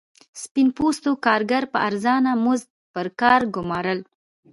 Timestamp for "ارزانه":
1.87-2.31